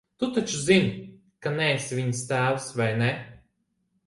Tu 0.21 0.27
taču 0.37 0.61
zini, 0.61 0.87
ka 1.47 1.51
neesi 1.59 2.01
viņas 2.01 2.25
tēvs, 2.33 2.67
vai 2.81 2.89
ne? 3.05 3.13